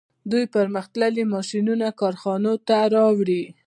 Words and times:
دوی 0.31 0.45
پرمختللي 0.55 1.23
ماشینونه 1.33 1.87
کارخانو 2.01 2.53
ته 2.67 2.77
راوړي 2.95 3.43